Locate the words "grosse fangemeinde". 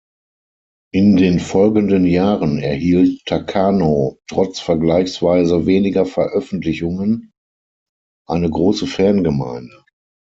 8.49-9.85